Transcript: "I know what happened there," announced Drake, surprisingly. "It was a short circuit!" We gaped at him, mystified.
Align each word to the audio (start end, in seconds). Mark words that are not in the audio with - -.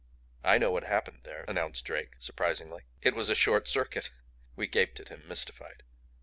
"I 0.43 0.57
know 0.57 0.71
what 0.71 0.83
happened 0.85 1.19
there," 1.25 1.45
announced 1.47 1.85
Drake, 1.85 2.15
surprisingly. 2.17 2.85
"It 3.03 3.13
was 3.13 3.29
a 3.29 3.35
short 3.35 3.67
circuit!" 3.67 4.09
We 4.55 4.65
gaped 4.65 4.99
at 4.99 5.09
him, 5.09 5.21
mystified. 5.27 5.83